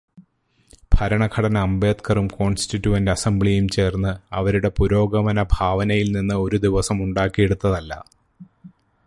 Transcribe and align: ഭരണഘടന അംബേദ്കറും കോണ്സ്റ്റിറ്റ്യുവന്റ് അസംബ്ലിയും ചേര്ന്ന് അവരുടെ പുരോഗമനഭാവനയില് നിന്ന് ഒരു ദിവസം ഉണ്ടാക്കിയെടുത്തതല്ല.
ഭരണഘടന 0.93 1.57
അംബേദ്കറും 1.57 2.27
കോണ്സ്റ്റിറ്റ്യുവന്റ് 2.27 3.11
അസംബ്ലിയും 3.11 3.67
ചേര്ന്ന് 3.67 4.13
അവരുടെ 4.35 4.71
പുരോഗമനഭാവനയില് 4.79 6.15
നിന്ന് 6.15 6.33
ഒരു 6.35 6.57
ദിവസം 6.57 7.03
ഉണ്ടാക്കിയെടുത്തതല്ല. 7.03 7.91